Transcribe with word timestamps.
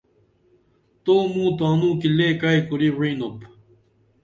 توموں 1.03 1.51
تانوں 1.59 1.93
کی 2.01 2.07
لے 2.17 2.29
کعی 2.41 2.59
کُری 2.67 2.89
وعِنُپ 2.97 3.37